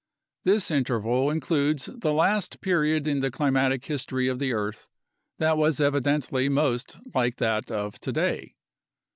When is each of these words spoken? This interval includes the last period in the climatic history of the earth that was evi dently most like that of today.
This 0.45 0.71
interval 0.71 1.29
includes 1.29 1.85
the 1.85 2.11
last 2.11 2.59
period 2.59 3.05
in 3.05 3.19
the 3.19 3.29
climatic 3.29 3.85
history 3.85 4.27
of 4.27 4.39
the 4.39 4.51
earth 4.51 4.89
that 5.37 5.59
was 5.59 5.77
evi 5.77 5.99
dently 6.01 6.49
most 6.51 6.97
like 7.13 7.35
that 7.35 7.69
of 7.69 7.99
today. 7.99 8.55